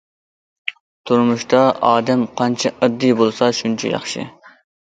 تۇرمۇشتا 1.09 1.59
ئادەم 1.89 2.25
قانچە 2.41 2.73
ئاددىي 2.79 3.17
بولسا 3.23 3.55
شۇنچە 3.59 3.93
ياخشى. 3.97 4.29